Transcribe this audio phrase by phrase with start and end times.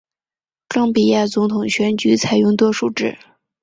[0.67, 3.19] 冈比亚总统选举采用多数制。